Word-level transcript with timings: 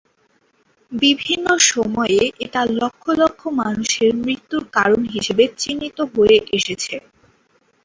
বিভিন্ন 0.91 1.47
সময়ে 1.69 2.21
এটা 2.45 2.61
লক্ষ 2.79 3.03
লক্ষ 3.21 3.41
মানুষের 3.61 4.09
মৃত্যুর 4.21 4.63
কারণ 4.73 5.01
হিসেবে 5.13 5.43
চিহ্নিত 5.59 5.97
হয়ে 6.13 6.37
এসেছে। 6.57 6.95